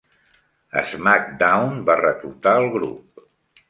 SmackDown 0.93 1.79
va 1.93 2.01
reclutar 2.03 2.59
el 2.65 2.71
grup. 2.79 3.29